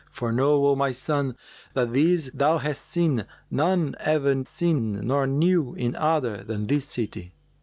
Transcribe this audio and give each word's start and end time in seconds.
For 0.09 0.31
know, 0.31 0.65
O 0.65 0.75
my 0.75 0.91
son, 0.93 1.35
that 1.75 1.93
this 1.93 2.31
thou 2.33 2.57
hast 2.57 2.83
seen, 2.85 3.25
none 3.51 3.95
ever 3.99 4.33
kenned 4.33 5.03
nor 5.03 5.27
knew 5.27 5.75
in 5.75 5.95
other 5.95 6.43
than 6.43 6.65
this 6.65 6.85
city. 6.87 7.33